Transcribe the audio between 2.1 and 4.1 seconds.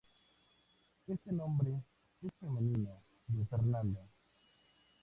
es el femenino de Fernando.